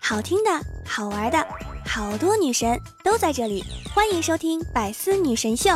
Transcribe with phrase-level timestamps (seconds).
[0.00, 0.50] 好听的，
[0.86, 1.46] 好玩的，
[1.84, 5.70] 好多女神都在这里，欢迎收听《百思女神秀》。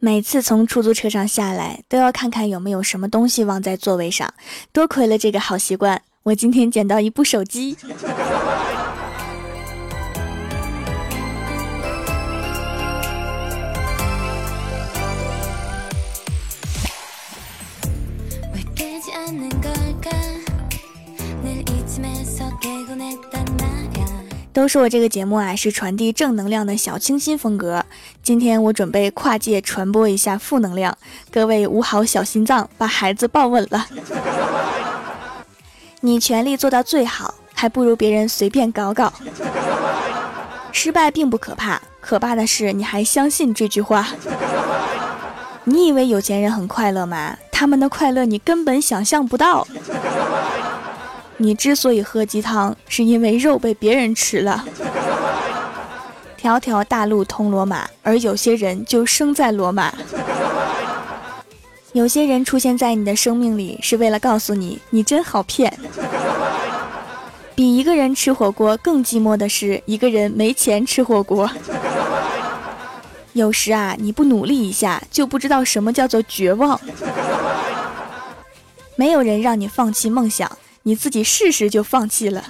[0.00, 4.34] 每次从出租车上下来，都要看看有没有什么东西忘在座位上。
[4.72, 7.76] 多亏了这个好习惯，我今天捡到一部手机。
[24.52, 27.84] 都说我这个节目啊是传递正能量的小清新风格。
[28.22, 30.96] 今天我准备跨界传播一下负能量，
[31.30, 33.86] 各位捂好小心脏，把孩子抱稳了。
[36.00, 39.12] 你全力做到最好，还不如别人随便搞搞。
[40.70, 44.08] 失败并不可怕，可怕的是你还相信这句话。
[45.64, 47.36] 你以为有钱人很快乐吗？
[47.62, 49.64] 他们的快乐你根本想象不到。
[51.36, 54.64] 你之所以喝鸡汤，是因为肉被别人吃了。
[56.36, 59.94] 条条大路通罗马，而有些人就生在罗马。
[61.92, 65.72] 有些人出现在你的生命里，是为了告诉你，你真好骗。
[67.54, 71.48] 比一个人吃火锅更寂寞的是，一个人没钱吃火锅。
[73.32, 76.80] 有时啊，你不努力一下，就不知道什么叫做绝望。
[78.96, 80.50] 没有人让你放弃梦想。
[80.84, 82.44] 你自己试试就放弃了，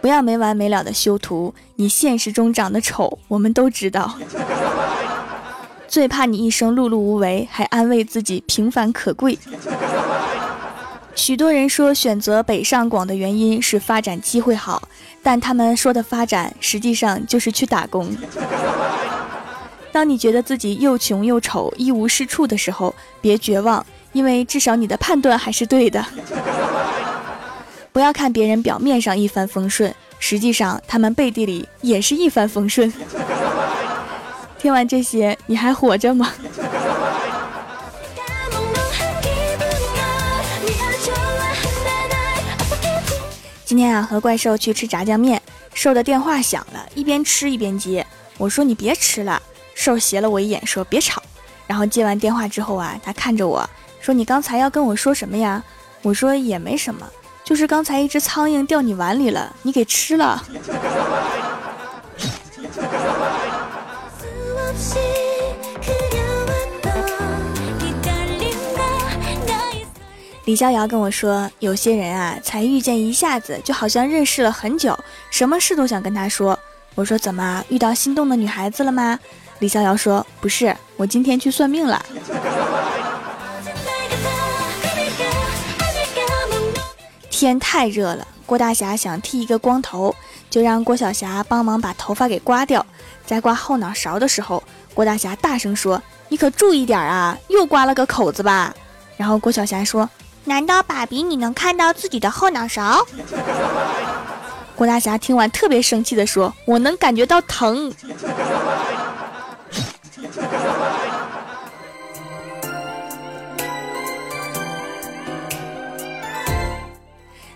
[0.00, 1.52] 不要没完没了的修图。
[1.74, 4.16] 你现实中长得丑，我们都知道。
[5.88, 9.36] 最怕你一生碌碌无为，还安慰自己平凡可贵。
[11.16, 14.88] 许多人说选择北上广的原因是发展机会好，
[15.20, 18.16] 但他们说的发展实际上就是去打工。
[19.92, 23.84] 当你觉得自己又穷又丑、一无是处的时候，别绝望。
[24.12, 26.04] 因为至少你的判断还是对的，
[27.92, 32.92] 不要看别人表面上一帆风顺，实际上他们背地里也是一帆风顺。
[34.58, 36.30] 听完这些，你还活着吗？
[43.64, 45.40] 今天啊，和怪兽去吃炸酱面，
[45.72, 48.06] 兽的电话响了，一边吃一边接。
[48.36, 49.40] 我说你别吃了，
[49.74, 51.22] 兽斜了我一眼，说别吵。
[51.66, 53.68] 然后接完电话之后啊，他看着我。
[54.00, 55.62] 说你刚才要跟我说什么呀？
[56.02, 57.06] 我说也没什么，
[57.44, 60.42] 就是刚才一只苍蝇掉你碗里了，你给吃了。
[70.44, 74.98] 李逍遥跟我说，有些人啊，才遇见一下子，就好像认识了很久，
[75.30, 76.58] 什么事都想跟他说。
[76.96, 79.18] 我说怎么遇到心动的女孩子了吗？
[79.62, 82.04] 李逍遥说不是，我今天去算命了。
[87.30, 90.12] 天太热了，郭大侠想剃一个光头，
[90.50, 92.84] 就让郭晓霞帮忙把头发给刮掉。
[93.24, 94.60] 在刮后脑勺的时候，
[94.94, 98.74] 郭大侠大声说：“你可注意点啊，又刮了个口子吧？”
[99.16, 100.10] 然后郭晓霞说
[100.42, 103.06] ：“难道爸比你能看到自己的后脑勺？”
[104.74, 107.94] 郭大侠听完特别生气的说：“我能感觉到疼。”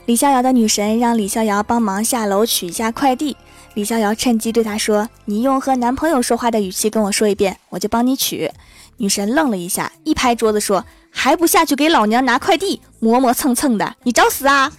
[0.07, 3.37] 李逍遥的女神让李逍遥帮忙下楼取一下快递。
[3.75, 8.49] 李逍遥趁机对她说：“你用和男朋友说话的语气跟我说一遍，我就帮你取。”
[8.99, 12.81] 女神愣了一下，一拍桌子说：“还不下去给老娘拿快递？
[13.01, 14.73] 磨磨蹭蹭的，你找死啊！”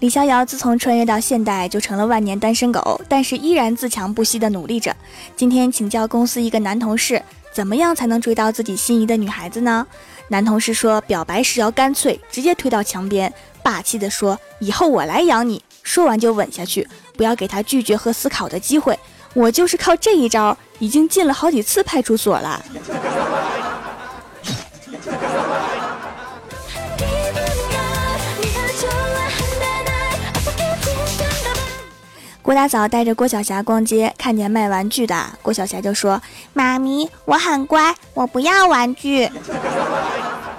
[0.00, 4.96] 李逍遥自从穿越到现代，就成了万年单身狗，但是依然自强不息地努力着。
[5.36, 7.22] 今天请教公司一个男同事，
[7.52, 9.86] 怎么样才能追到自己心仪的女孩子呢？
[10.28, 13.30] 男同事说，表白时要干脆，直接推到墙边，
[13.62, 18.98] 霸气地说：“以后我来养你。”说完就吻下去，不要给他拒绝和思考的机会。
[19.34, 22.64] 我就是靠这一招，已经进了好几次派出所了。
[32.50, 36.20] 郭大嫂带着郭晓霞逛街，看见卖玩具的，郭晓霞就说
[36.52, 39.30] ：“妈咪，我很乖，我不要玩具。”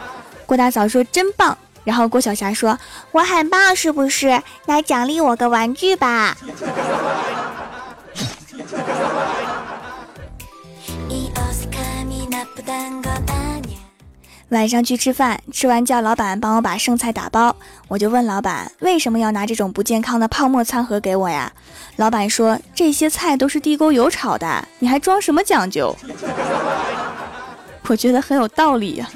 [0.47, 2.79] 郭大嫂说：“真棒。”然后郭晓霞说
[3.11, 4.41] ：“我很棒，是不是？
[4.67, 6.37] 来奖励我个玩具吧。”
[14.51, 17.55] 晚上去吃饭，吃完叫老板帮我把剩菜打包，
[17.87, 21.49] 我就问老板为什么要拿这种不健康的泡沫餐盒给我呀？
[21.95, 25.95] 老板说这些菜都是地沟油炒的，你还装什么讲究？
[27.87, 29.09] 我觉得很有道理呀。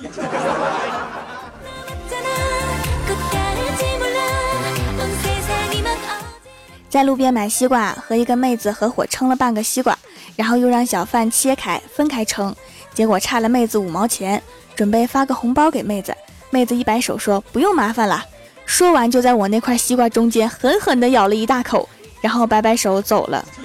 [6.90, 9.98] 在路边买西瓜，和一个妹子合伙称了半个西瓜，
[10.38, 12.56] 然后又让小贩切开分开称，
[12.94, 14.42] 结果差了妹子五毛钱。
[14.76, 16.14] 准备发个红包给妹子，
[16.50, 18.26] 妹子一摆手说不用麻烦了。
[18.66, 21.88] 说完就在我那块西瓜中间狠狠地咬了一大口，
[22.20, 23.46] 然后摆摆手走了。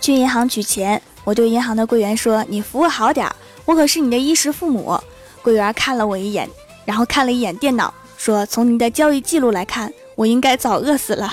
[0.00, 3.30] 去银行取钱，我对银行的柜员说：“你服务好点，
[3.64, 4.98] 我可是你的衣食父母。”
[5.42, 6.48] 柜员看了我一眼，
[6.84, 11.32] 然后看了一眼电脑，说：“从您的交易记录来看。”我应该早饿死了。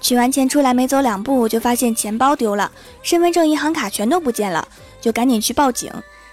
[0.00, 2.72] 取完钱出来没走两步，就发现钱包丢了，
[3.04, 4.66] 身份证、银行卡全都不见了，
[5.00, 5.92] 就赶紧去报警。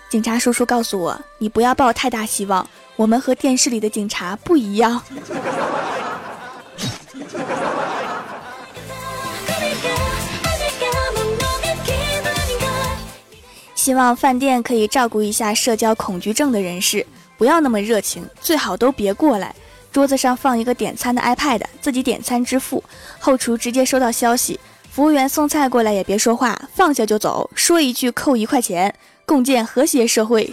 [0.09, 4.99] 警察叔叔告诉我：“你不要抱太大希望，我们和电视里的警察不一样。”
[13.83, 17.05] 希望饭店可以照顾一下社交恐惧症的人士，
[17.37, 19.53] 不要那么热情，最好都别过来。
[19.91, 22.81] 桌子上放一个点餐的 iPad，自己点餐支付，
[23.19, 24.57] 后厨直接收到消息，
[24.89, 28.95] 服务员送菜过来也别说话，放下就走，说一句扣一块钱，
[29.25, 30.49] 共建和谐社会。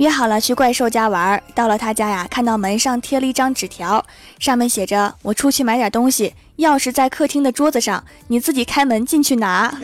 [0.00, 4.02] 约好了去怪兽家玩，到了他家呀，看到门上贴了一张纸条，
[4.38, 9.78] 上面写着：“我出去买点东西，钥匙在客厅的桌子上，你自己开门进去拿。”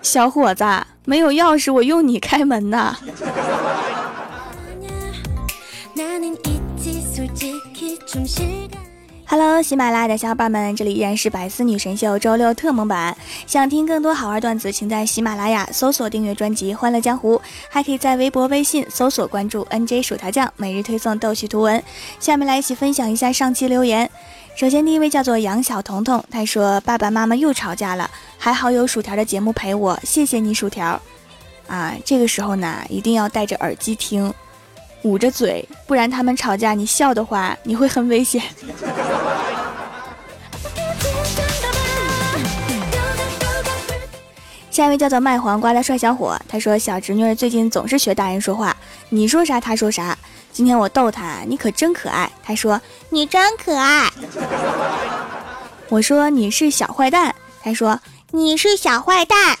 [0.00, 0.64] 小伙子，
[1.04, 2.96] 没有钥匙，我用你开门呐。
[9.36, 13.16] Hello，喜马拉雅的小伙伴们，这里依然是百思女神秀周六特蒙版。
[13.48, 17.36] 想听更多好玩段子，请在喜马拉雅搜索订阅专辑《欢乐江湖》，
[17.68, 21.82] 还可以在微博、微信搜索关注 NJ 薯条酱，每日推送逗趣图文。
[22.20, 24.08] 下面来一起分享一下上期留言。
[24.54, 28.08] 首先，第一位叫做杨小彤彤，他说：“爸爸妈妈又吵架了，
[28.38, 31.02] 还好有薯条的节目陪我，谢谢你，薯条。”
[31.66, 34.32] 啊，这个时候呢，一定要戴着耳机听。
[35.04, 38.42] 捂着嘴，不然他们吵架，你笑的话，你会很危险。
[44.70, 48.74] 下一位叫做卖黄瓜的帅小伙，他说小侄女最近总是学大人说话，
[49.10, 50.18] 你说啥他说啥。
[50.52, 52.30] 今天我逗他，你可真可爱。
[52.42, 52.80] 他说
[53.10, 54.10] 你真可爱。
[55.88, 57.34] 我说你是小坏蛋。
[57.62, 58.00] 他说
[58.30, 59.58] 你是小坏蛋。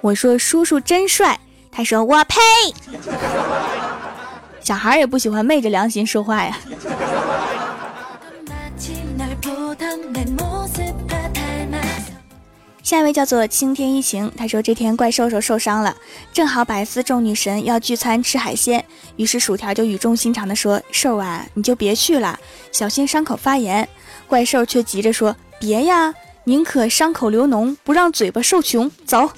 [0.00, 1.38] 我说叔叔真帅。
[1.72, 2.36] 他说：“我呸！
[4.60, 6.58] 小孩也不喜欢昧着良心说话呀。”
[12.82, 15.94] 下一位叫做青天一晴，他说：“这天怪兽兽受伤了，
[16.32, 18.84] 正好百思众女神要聚餐吃海鲜，
[19.14, 22.36] 于是薯条就语重心长的说：‘兽啊，你就别去了，
[22.72, 23.88] 小心伤口发炎。’
[24.26, 26.12] 怪兽却急着说：‘别呀，
[26.44, 29.30] 宁可伤口流脓，不让嘴巴受穷。’走。”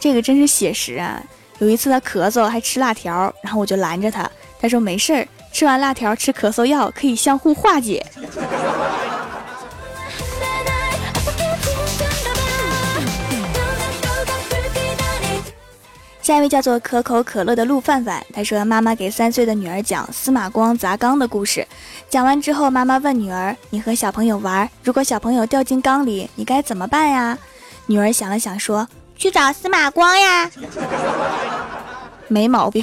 [0.00, 1.22] 这个真是写实啊！
[1.58, 8.04] 有一次他咳嗽还吃辣条，然后我就拦着他，他说没事儿，吃完辣条吃咳嗽药可以相互化解。
[16.22, 21.66] 下一位叫做可口可乐的陆范范，他说妈妈给三岁的女儿讲司马光砸缸的故事，
[22.08, 27.36] 讲完之后，妈妈问女儿：“你和小朋友玩，如果小朋友掉进缸里，你该怎么办呀？”
[27.84, 28.88] 女儿想了想说。
[29.20, 30.50] 去找司马光呀，
[32.26, 32.82] 没毛病。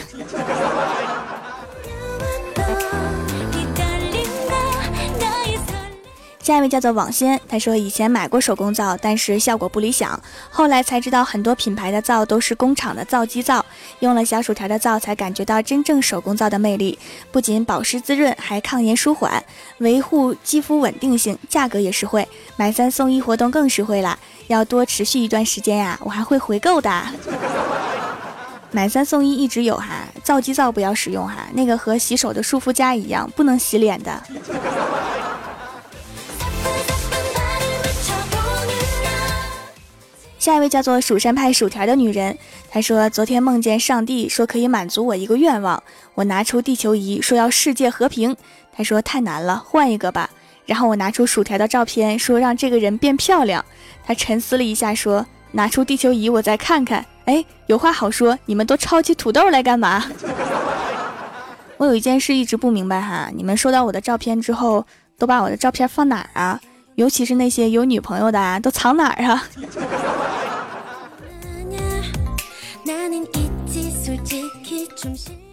[6.43, 10.17] 下一位叫做网仙，他说以前买过手工皂，但是效果不理想，
[10.51, 13.65] 后来才知道很多品牌的皂都是工厂的皂基皂，
[14.01, 16.97] 用了小薯条的皂才感觉到真正手工皂的魅力，
[17.31, 19.43] 不仅保湿滋润，还抗炎舒缓，
[19.79, 22.25] 维护肌肤稳定性，价格也实惠，
[22.55, 24.17] 买三送一活动更实惠啦。
[24.47, 27.03] 要多持续一段时间呀，我还会回购的。
[28.71, 34.23] 买三送一一直有哈，皂基皂不要使用哈，那个和洗手的舒肤佳一样，不能洗脸的。
[40.37, 42.37] 下一位叫做蜀山派薯条的女人，
[42.69, 45.81] 她说昨天梦见上帝说可以满足我一个愿望，
[46.15, 48.35] 我拿出地球仪说要世界和平，
[48.71, 50.29] 她说太难了，换一个吧。
[50.67, 53.65] 然后我拿出薯条的照片，说让这个人变漂亮。
[54.05, 57.03] 他沉思了一下，说拿出地球仪，我再看看。
[57.25, 60.05] 哎，有话好说，你们都抄起土豆来干嘛？
[61.77, 64.85] 我有一件事一直不明白哈，你们收到我的照片之后，
[65.17, 66.59] 都把我的照片放哪儿啊？
[66.95, 69.43] 尤其是那些有女朋友的，啊，都藏哪儿啊？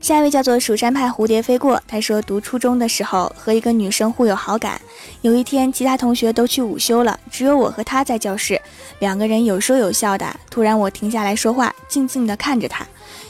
[0.00, 4.80] 下一位叫做蜀山派蝴蝶飞过，他说读初中的时候和一个女生互有好感，
[5.20, 8.60] 有一天其他同学都去午休了，只有我和他在教室，
[8.98, 10.26] 两个人有说有笑的。
[10.50, 12.84] 突然我停下来说话，静静地看着他，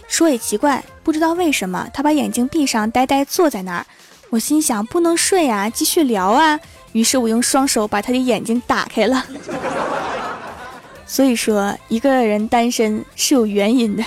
[0.07, 3.85] 说也奇怪，不知道为什么他把眼睛闭上，呆呆坐在那儿。
[4.31, 6.59] 我心想不能睡啊，继续聊啊，
[6.93, 9.27] 于是我用双手把他的眼睛打开了。
[11.05, 14.05] 所以说一个人单身是有原因的。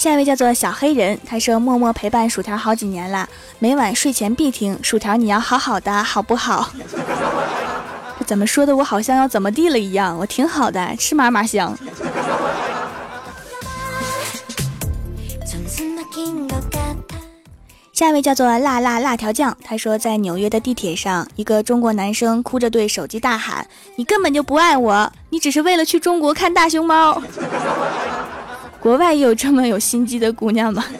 [0.00, 3.28] 下一位叫做小黑人，他说默默陪伴薯条好几年了，
[3.58, 4.78] 每晚睡前必听。
[4.82, 6.70] 薯条你要好好的，好不好？
[8.24, 8.74] 怎么说的？
[8.74, 10.16] 我好像要怎么地了一样。
[10.16, 11.76] 我挺好的，吃嘛嘛香。
[17.92, 23.66] 下一位叫做辣辣辣条酱，他说在纽约的地铁上，一个中国男生哭着对手机大喊
[23.96, 27.22] ：“你根本就不爱我，你只是为了去中国看大熊猫。”
[28.80, 30.84] 国外也有这么有心机的姑娘吗？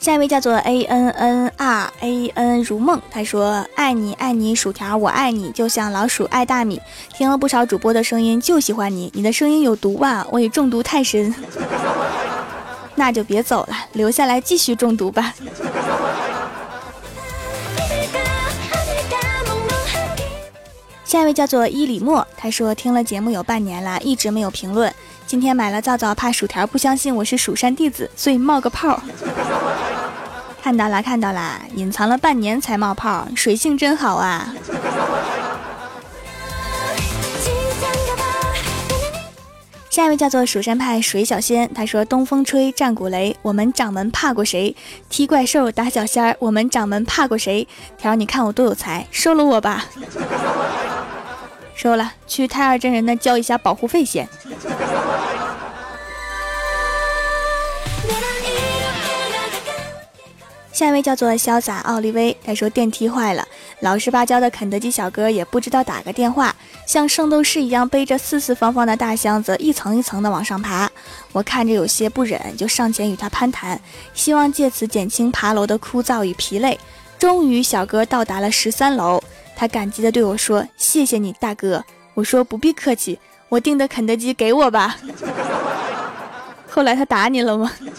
[0.00, 6.80] 下一位叫做 A N N R A N 如梦，他说：“爱你爱你薯条，我爱你，就像老鼠爱大米。
[7.14, 9.12] 听了不少主播的声音，就喜欢你。
[9.14, 10.26] 你的声音有毒吧？
[10.32, 11.32] 我已中毒太深，
[12.96, 15.32] 那就别走了，留下来继续中毒吧。”
[21.12, 24.90] 下一位叫做伊里莫，他说听了节目有半年了，一直没有评论。
[25.26, 28.98] 今天买了皂皂，怕薯条不相信我是蜀山弟子，所以冒个泡。
[30.62, 34.54] 看到了，看到了，隐藏了半年才冒泡，水性真好啊。
[39.90, 44.74] 下一位叫做蜀山派水小仙，他说东风吹，战鼓擂，我们掌门怕过谁？
[45.10, 47.68] 踢怪兽，打小仙儿，我们掌门怕过谁？
[47.98, 49.84] 条，你看我多有才，收了我吧。
[51.82, 54.28] 收了，去太二真人那交一下保护费先。
[60.72, 63.44] 下一位叫做潇洒奥利威，他说电梯坏了，
[63.80, 66.54] 老实巴交的肯德基小哥也不知道打个电话，
[66.86, 70.88] 像圣斗士一样背着四四方方的大箱子一层一层的往上爬。
[71.32, 73.80] 我看着有些不忍，就上前与他攀谈，
[74.14, 76.78] 希望借此减轻爬楼的枯燥与疲累。
[77.18, 79.20] 终于，小哥到达了十三楼。
[79.62, 83.16] 他感激地对我说：“谢谢你，大哥。”我说：“不必客气，
[83.48, 84.96] 我订的肯德基给我吧。
[86.68, 87.70] ”后来他打你了吗？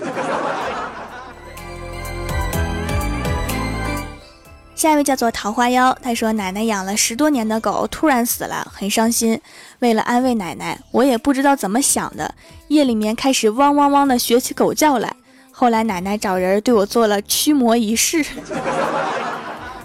[4.75, 9.39] 下一位叫做桃花妖，他说：“奶奶养了十多年的狗突然死了，很伤心。
[9.79, 12.35] 为了安慰奶奶，我也不知道怎么想的，
[12.67, 15.15] 夜里面开始汪汪汪的学起狗叫来。
[15.49, 18.25] 后来奶奶找人对我做了驱魔仪式。”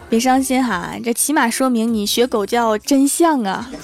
[0.08, 3.68] 别伤心哈，这起码说明你学狗叫真像啊。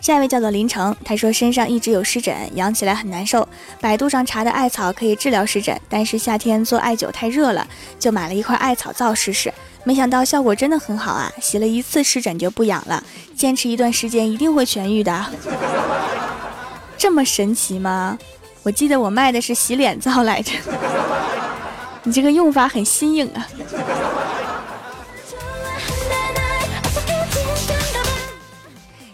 [0.00, 3.46] 下一位叫做林成，他说身上一直有湿疹，痒起来很难受。
[3.80, 7.66] 百度上查的艾草可以治疗湿疹，但是夏天做艾灸太热了，
[7.98, 9.52] 就买了一块艾草皂试试。
[9.82, 13.02] 没想到效果真的很好啊，洗了一次湿疹就不痒了，
[13.36, 15.26] 坚持一段时间一定会痊愈的。
[16.96, 18.16] 这么神奇吗？
[18.66, 20.50] 我记得我卖的是洗脸皂来着，
[22.02, 23.46] 你这个用法很新颖啊。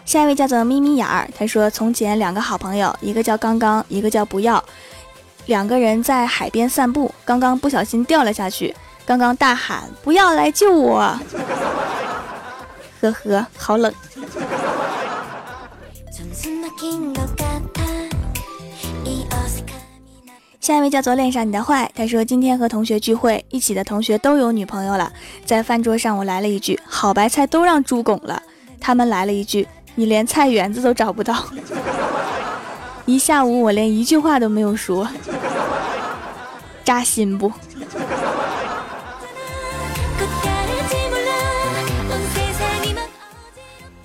[0.03, 4.63] 下一位叫做咪咪眼儿，他说从前两个好朋友，一个叫刚刚，一个叫不要，
[5.45, 11.15] 两个人在海边散步，刚刚不小心掉了下去，刚刚大喊不要来救我，
[13.01, 13.93] 呵呵，好冷。
[20.63, 25.11] 下一位叫做恋上你的坏，他说今天和同学聚会，一起的同学都有女朋友了。
[25.43, 28.41] 在饭桌上，我来了一句好白菜都让猪拱了，
[28.79, 31.35] 他们来了一句你连菜园子都找不到。
[33.05, 35.05] 一下午我连一句话都没有说，
[36.85, 37.51] 扎心不？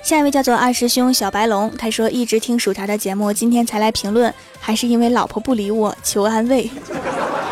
[0.08, 6.70] 下一位叫做二师兄小白龙他说一直听薯条的节目今天才来评论还是因为老婆不理我求安慰。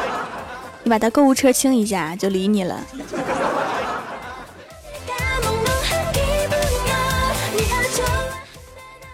[0.82, 2.80] 你把他购物车清一下就理你了。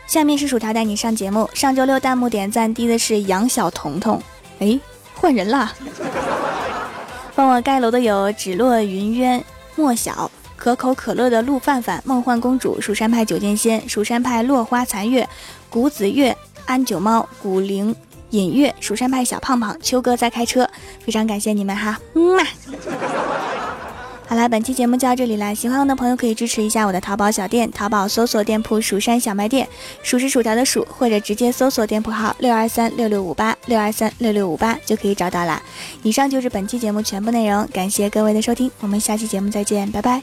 [0.07, 4.23] 下面是薯条带你上节目上周六弹幕点赞低的是杨小彤彤。
[4.61, 4.81] 诶
[5.15, 5.73] 换人啦。
[7.35, 9.45] 帮我盖楼的有芷落云渊
[9.75, 10.31] 莫小。
[10.63, 15.29] 可口可乐的陆范范、梦幻公主、蜀山派九剑仙、蜀山派落花残月、
[15.69, 17.93] 谷子月、安九猫、古灵
[18.31, 20.71] 隐月、蜀山派小胖胖、秋哥在开车，
[21.05, 22.45] 非常感谢你们哈，嗯嘛。
[24.29, 25.53] 好啦，本期节目就到这里啦！
[25.53, 29.69] 喜欢我的朋友可以支持一下我的淘宝小店，淘宝搜索店铺“蜀山小卖店”，
[30.05, 35.61] 数是薯条的数，或者直接搜索店铺号六二三六六五八六二三六六五八就可以找到啦。
[36.05, 40.23] 以上就是本期节目全部内容，感谢各位的收听，我们下期节目再见，拜拜。